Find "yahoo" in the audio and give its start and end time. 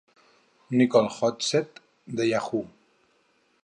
2.25-2.65